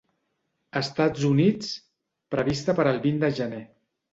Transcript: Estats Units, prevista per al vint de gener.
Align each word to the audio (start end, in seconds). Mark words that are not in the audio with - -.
Estats 0.81 1.27
Units, 1.27 1.69
prevista 2.37 2.79
per 2.81 2.87
al 2.95 2.99
vint 3.07 3.25
de 3.27 3.31
gener. 3.43 3.63